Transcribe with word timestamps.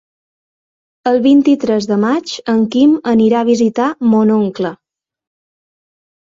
El 1.11 1.21
vint-i-tres 1.25 1.89
de 1.91 1.99
maig 2.05 2.33
en 2.55 2.65
Quim 2.77 2.97
anirà 3.13 3.45
a 3.45 3.49
visitar 3.53 3.93
mon 4.17 4.35
oncle. 4.41 4.75